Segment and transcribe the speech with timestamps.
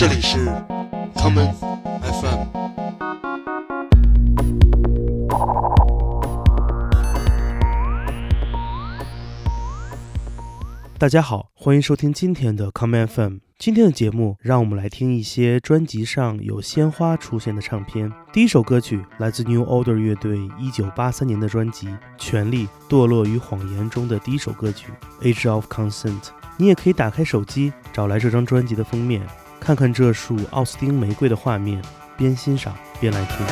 [0.00, 0.38] 这里是
[1.14, 1.52] common
[2.00, 2.46] FM。
[10.96, 13.40] 大家好，欢迎收听今天的 common FM。
[13.58, 18.10] 今天的节目，让我们来听一些专辑上有鲜花出现的唱片。
[18.32, 24.90] 第一首歌曲来自 New Order 乐队1983年的专辑《权力、堕落与谎言》中的第一首歌曲
[25.22, 26.20] 《Age of Consent》。
[26.56, 29.20] 你也可以打开手机，找来这张专辑的封面，
[29.60, 31.80] 看看这束奥斯汀玫瑰的画面，
[32.16, 33.46] 边欣赏边来听。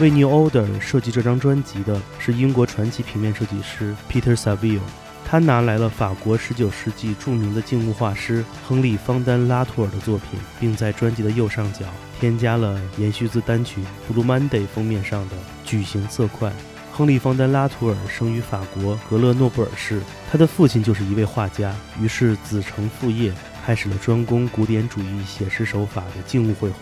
[0.00, 4.80] 为 New Order 设计这张专辑的是英国传奇平面设计师 Peter Saville，
[5.26, 11.84] 他拿来了法国19世纪著名的静物画师亨利·方丹·拉图尔的作品，并在专辑的右上角
[12.18, 13.82] 添加了延续自单曲
[14.14, 15.36] 《Blue Monday》封面上的
[15.66, 16.50] 矩形色块。
[16.90, 20.00] 亨利·方丹·拉图尔生于法国格勒诺布尔市，
[20.32, 23.32] 他的父亲就是一位画家，于是子承父业，
[23.66, 26.76] 开始了专攻古典主义写实手法的静物绘画。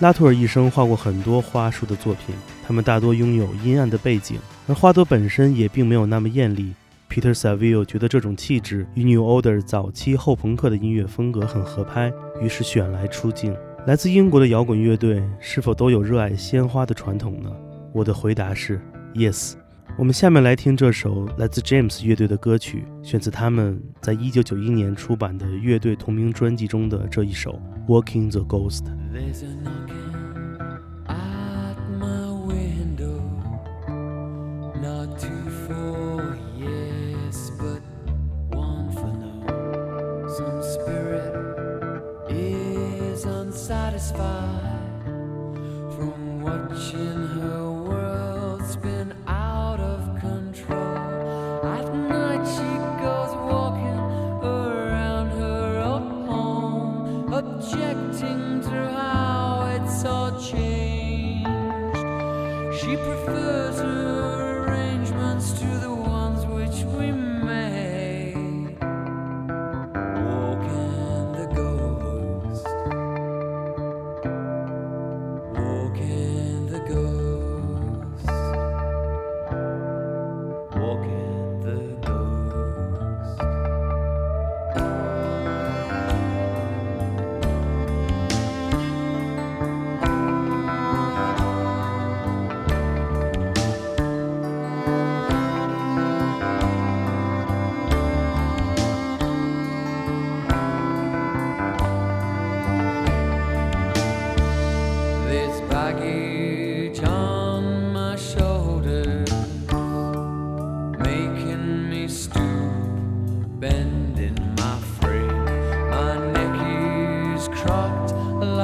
[0.00, 2.34] 拉图尔一生画过很多花束的作品，
[2.72, 6.72] 他们大多拥有阴暗的背景，而花朵本身也并没有那么艳丽。
[7.10, 12.10] Peter Saville 觉得这种气质与 New Order 早期后朋克的音乐风格很合拍，
[12.40, 13.54] 于是选来出镜。
[13.86, 17.52] 来自英国的摇滚乐队是否都有热爱鲜花的传统呢？
[17.92, 18.80] 我的回答是
[19.14, 19.52] Yes。
[19.98, 28.84] 我们下面来听这首来自 James 乐队的歌曲，选自他们在一九九一年出版的乐队同名专辑中的这一首《Walking the Ghost》。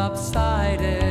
[0.08, 1.07] lopsided.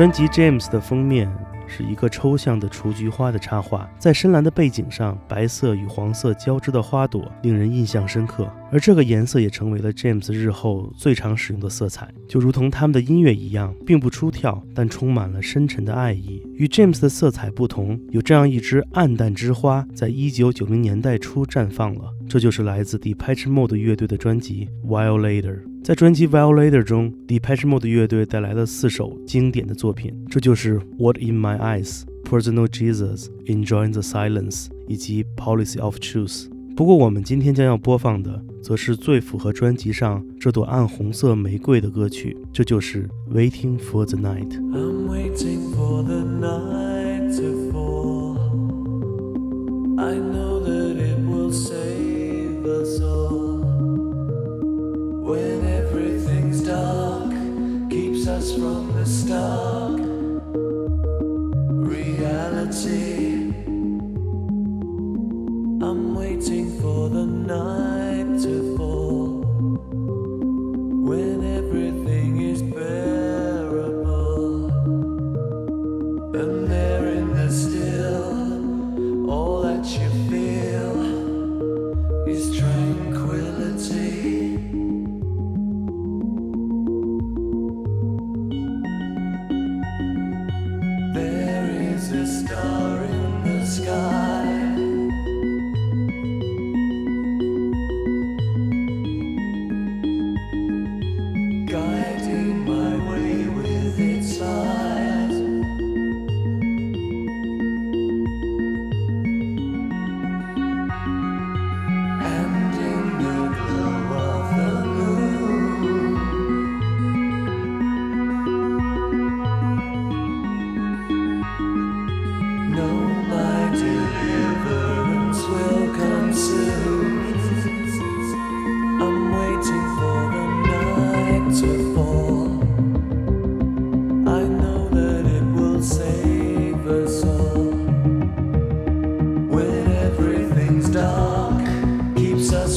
[0.00, 1.30] 专辑《James》的封面。
[1.66, 8.50] 是一个抽象的雏菊花的插画，在深蓝的背景上，白色与黄色交织的花朵令人印象深刻。
[8.72, 16.42] 而这个颜色也成为了 James 日后最常使用的色彩，就如同他们的音乐一样，并不出挑，但充满了深沉的爱意。
[16.54, 25.56] 与 James 的色彩不同，有这样一支暗淡之花，在一九九零年代初绽放了，这就是来自 Depeche Mode 乐队的专辑《While Later》。
[25.82, 36.44] 在专辑《Violator》中，Depeche Mode 乐队带来了四首经典的作品，这就是《What in My Eyes》、《Personal Jesus》、《Enjoying the Silence》以及《Policy of Truth》。
[36.76, 44.50] 不过，我们今天将要播放的，则是最符合专辑上这朵暗红色玫瑰的歌曲，这就是《Waiting for the Night》。
[44.72, 48.36] I'm waiting for the night to fall.
[49.98, 53.30] I know that it will save us all.
[56.60, 57.30] Dark,
[57.90, 60.00] keeps us from the stark
[61.88, 63.52] reality.
[65.82, 69.42] I'm waiting for the night to fall.
[71.08, 74.66] When everything is bearable.
[76.34, 76.59] And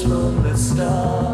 [0.03, 1.33] from the stark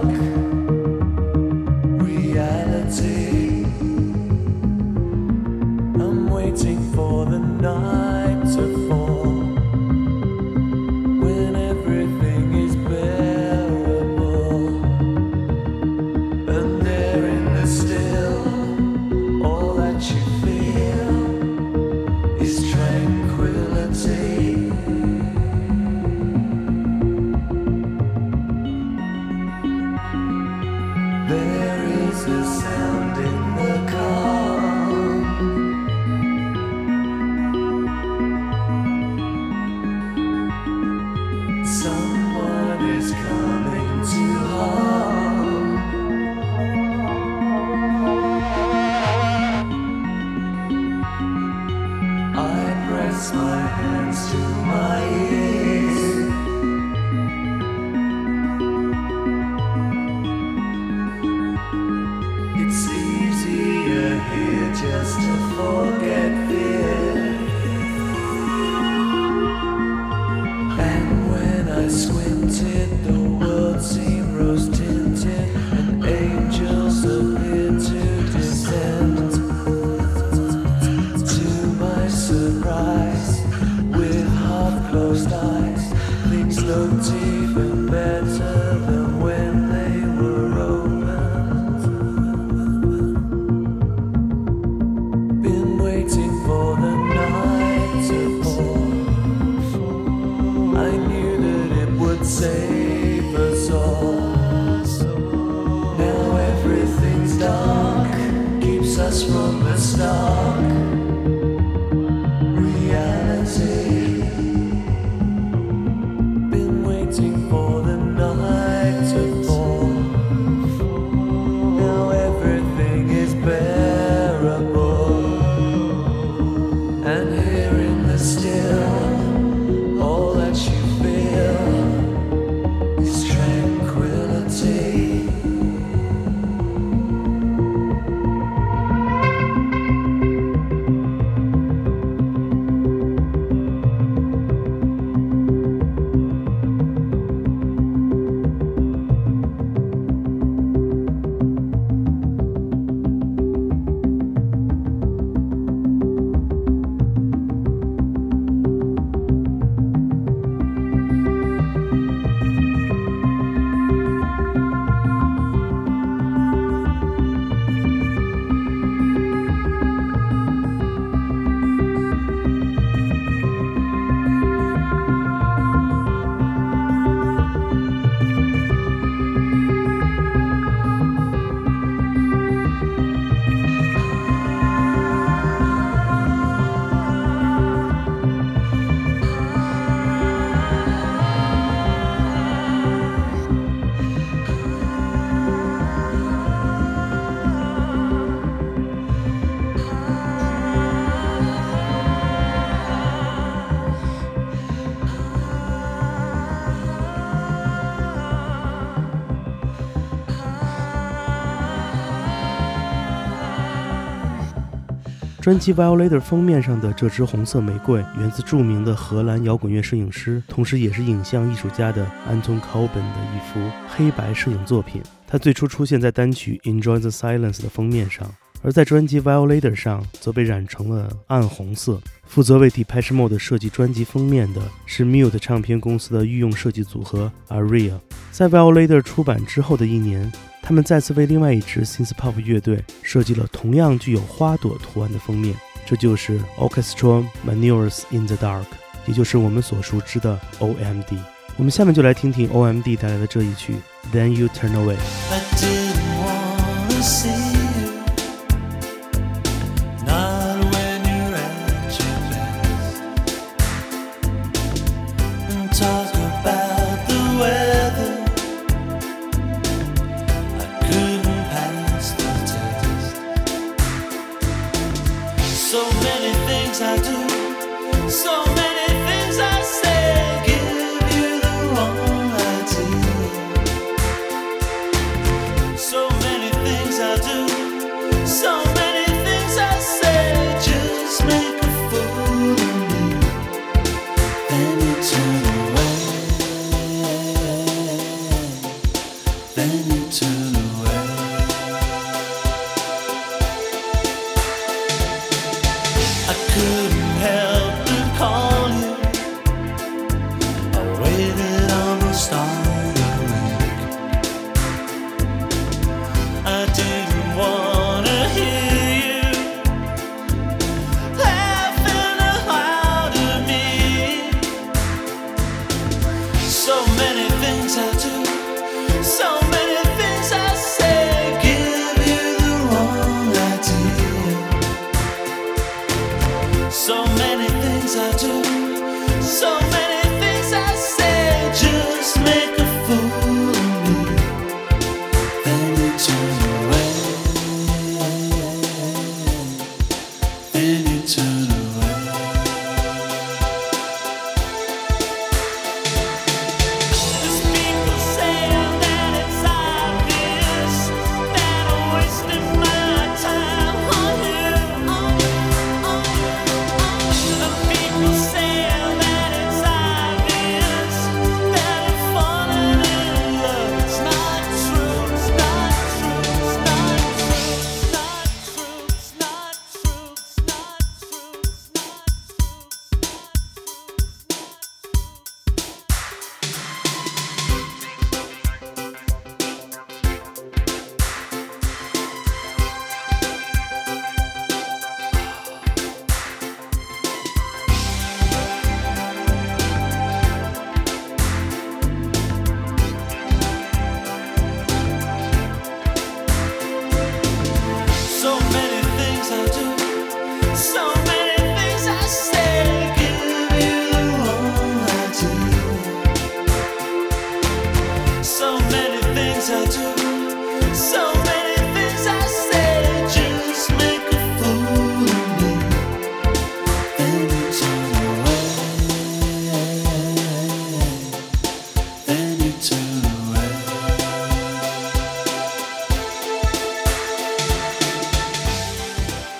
[215.49, 225.01] 专辑《Violator》封面上的这支红色玫瑰源自著名的荷兰摇滚乐摄影师，同时也是影像艺术家的 Anton Coben 的一幅黑白摄影作品。
[225.25, 228.31] 它最初出现在单曲《Enjoy the Silence》的封面上，
[228.61, 231.99] 而在专辑《Violator》上则被染成了暗红色。
[232.25, 237.93] 负责为 Depeche Mode 设计专辑封面的是 Mute 唱片公司的御用设计组合 Aria。
[238.31, 240.31] 在《Violator》出版之后的一年。
[240.69, 248.65] 他们再次为另外一支 synth pop 乐队设计了同样具有花朵图案的封面，这就是 Orchestra Manures in the Dark，
[249.07, 251.17] 也就是我们所熟知的 OMD。
[251.57, 253.77] 我们下面就来听听 OMD 带来的这一曲
[254.13, 254.97] Then You Turn Away。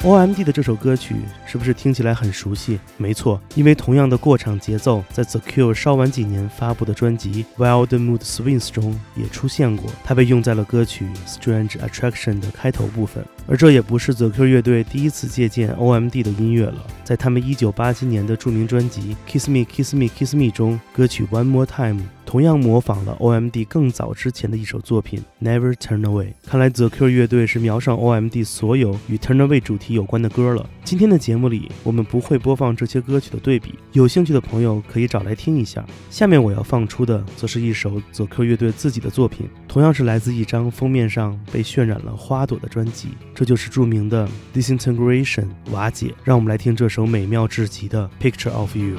[0.02, 2.80] OMD 的这首歌曲是不是听起来很熟悉？
[2.96, 13.26] 没错，因为同样的过场节奏在 The Cure 稍晚几年发布的专辑《Wild Mood Swings》中也出现过，它被用在了歌曲《Strange Attraction》的开头部分。
[13.50, 22.02] 而这也不是 The Q 乐队第一次借鉴 OMD 的音乐了，在他们1987年的著名专辑《Kiss Me Kiss Me Kiss Me》中，歌曲《One More Time》。
[22.28, 26.26] 同样模仿了 OMD 更早之前的一首作品《Never Turn Away》。
[26.46, 30.70] 看来 The Q 乐队是瞄上 OMD 所有与 Turn Away 主题有关的歌了。
[30.84, 35.84] 今天的节目里，我们不会播放这些歌曲的对比，有兴趣的朋友可以找来听一下。
[36.12, 43.08] 下面我要放出的，则是一首 The Q 乐队自己的作品，同样是来自一张封面上被渲染了花朵的专辑，
[43.40, 46.14] 这就是著名的 Disintegration 瓦解。
[46.26, 48.98] 让我们来听这首美妙至极的《Picture of You》。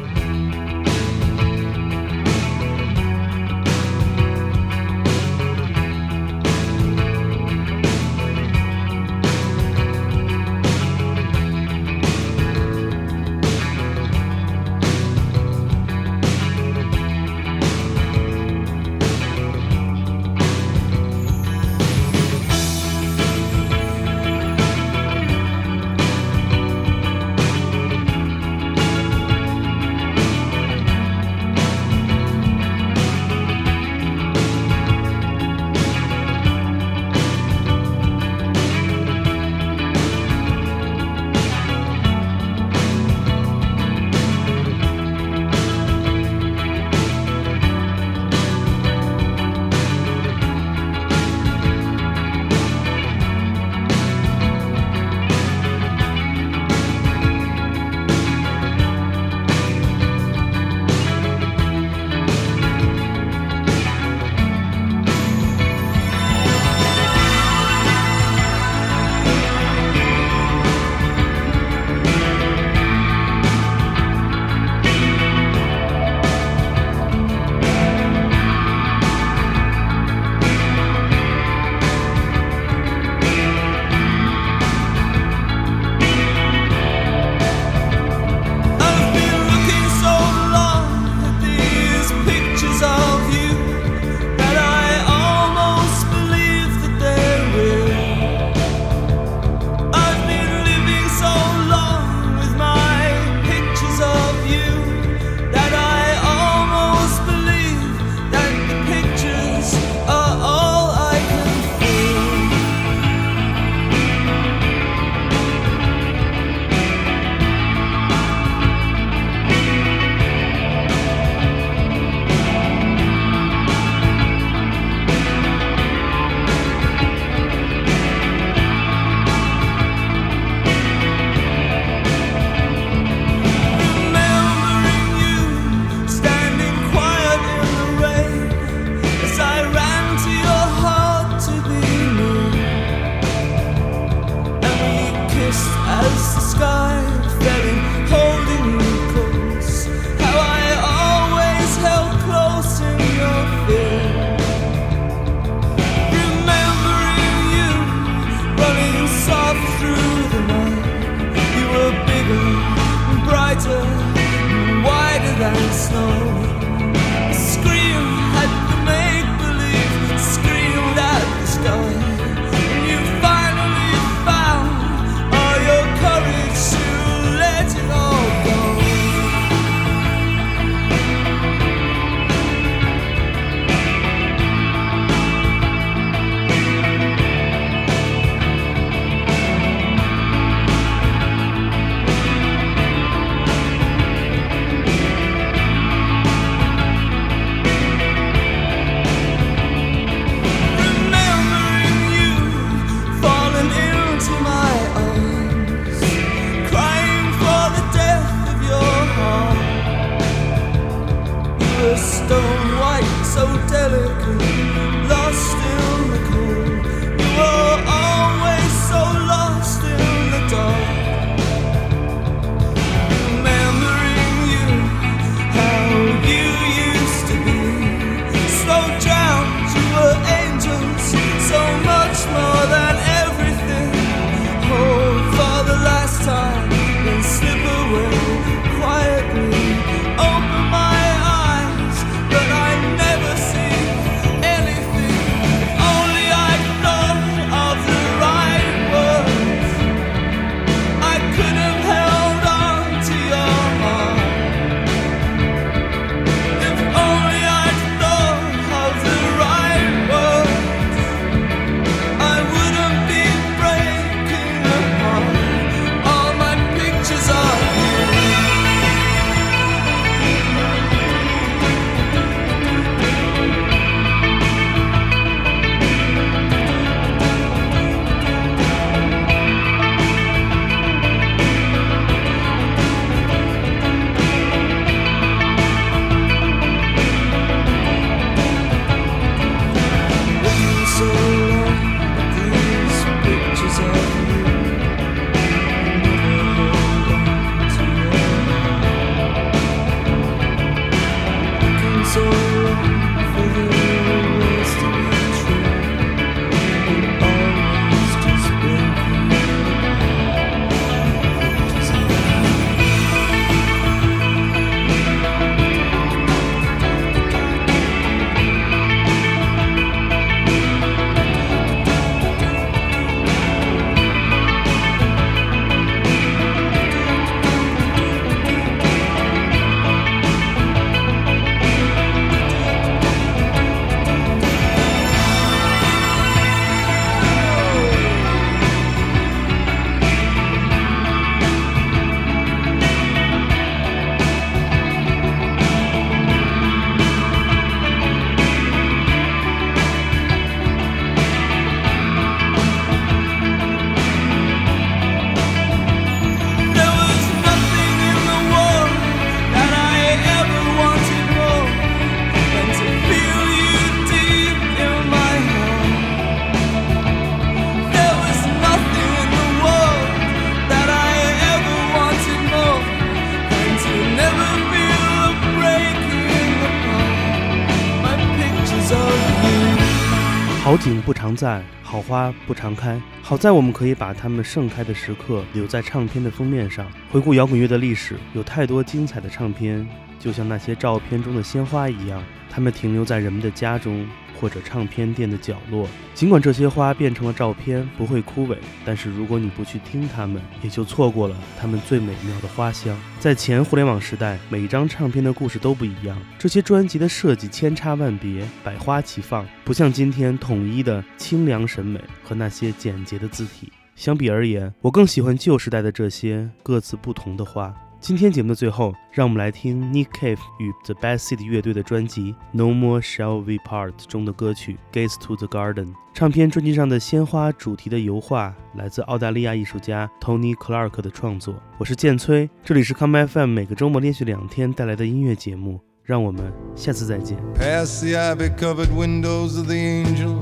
[382.50, 383.00] 不常开。
[383.22, 386.84] 好在我们可以把它们盛开的时刻留在唱片的封面上。
[387.08, 394.06] 回顾摇滚乐的历史，有太多精彩的唱片，就像那些照片中的鲜花一样，它们停留在人们的家中。
[394.40, 402.98] 或者唱片店的角落，尽管这些花变成了照片，不会枯萎，但是如果你不去听它们，也就错过了它们最美妙的花香。
[403.18, 413.70] 在前互联网时代，每一张唱片的故事都不一样，这些专辑的设计千差万别，百花齐放，不像今天统一的清凉审美和那些简洁的字体。
[413.94, 417.74] 相比而言，我更喜欢旧时代的这些各自不同的花。
[418.00, 425.84] 今天节目的最后，让我们来听 Nick Cave 与 The Bad Seed 乐队的专辑《No More Shall We Part》中的歌曲《Gates to the Garden》。
[426.14, 431.54] 唱片专辑上的鲜花主题的油画来自澳大利亚艺术家 Tony Clark 的创作。
[431.76, 435.78] 我是建崔，这里是 Come FM 每个周末连续两天带来的音乐节目。
[436.02, 437.36] 让我们下次再见。
[437.54, 440.38] Past the ivy covered windows of the angel,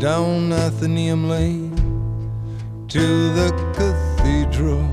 [0.00, 1.70] down Athenaeum Lane
[2.88, 4.84] to the cathedral.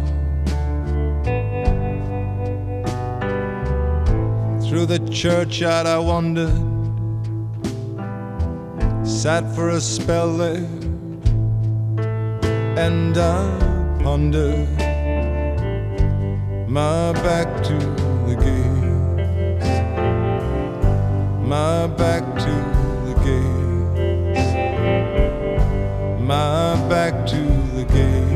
[4.68, 6.52] Through the churchyard I wandered,
[9.08, 10.68] sat for a spell there,
[12.76, 13.48] and I
[14.04, 14.68] pondered
[16.68, 17.78] my back to
[18.28, 19.70] the gates,
[21.48, 22.54] my back to
[23.08, 24.52] the gates,
[26.20, 27.42] my back to
[27.78, 28.28] the gates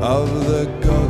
[0.00, 1.03] of the.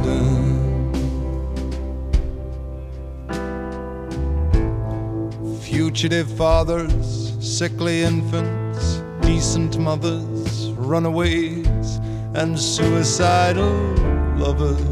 [6.05, 11.97] Fugitive fathers, sickly infants, decent mothers, runaways,
[12.35, 13.73] and suicidal
[14.37, 14.83] lovers.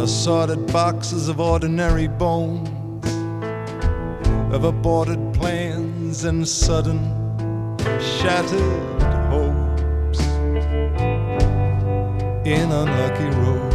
[0.00, 2.68] Assorted boxes of ordinary bones,
[4.54, 7.00] of aborted plans and sudden
[8.20, 10.20] shattered hopes
[12.46, 13.67] in unlucky roads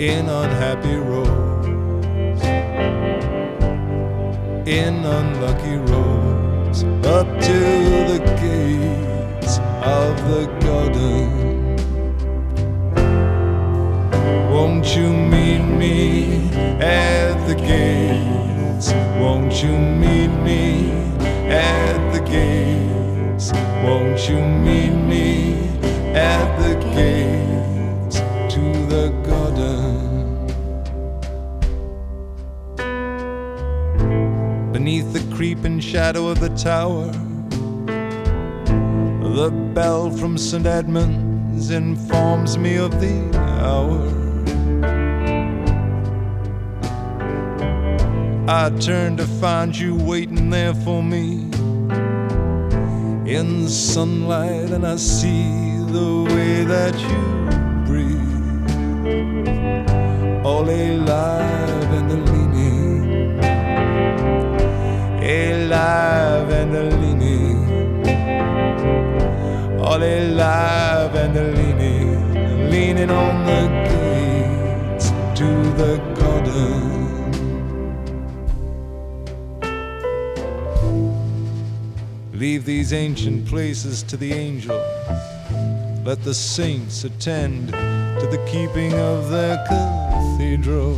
[0.00, 2.42] in unhappy roads,
[4.66, 7.60] in unlucky roads, up to
[8.08, 11.76] the gates of the garden.
[14.50, 16.48] Won't you meet me
[16.80, 18.94] at the gates?
[19.20, 20.92] Won't you meet me
[21.50, 23.52] at the gates?
[23.84, 25.68] Won't you meet me
[26.14, 28.20] at the gates
[28.54, 29.19] to the
[34.90, 37.12] Beneath the creeping shadow of the tower,
[39.36, 40.66] the bell from St.
[40.66, 44.04] Edmund's informs me of the hour.
[48.48, 51.48] I turn to find you waiting there for me
[53.32, 57.22] in sunlight, and I see the way that you
[57.86, 58.44] breathe,
[60.44, 61.59] all alive
[73.00, 75.08] leaning on the gates
[75.38, 75.46] to
[75.78, 77.32] the garden.
[82.32, 84.82] Leave these ancient places to the angels.
[86.04, 90.96] Let the saints attend to the keeping of their cathedral.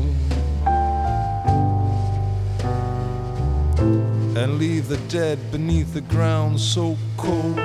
[4.36, 7.60] And leave the dead beneath the ground so cold.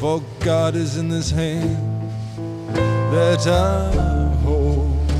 [0.00, 1.91] For God is in this hand
[3.12, 3.92] that I
[4.42, 5.10] hold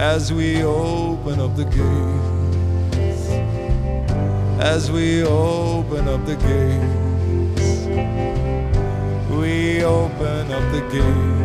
[0.00, 2.32] as we open up the gates
[4.62, 7.86] as we open up the gates.
[9.28, 11.40] We open up the gates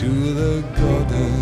[0.00, 1.41] to the garden.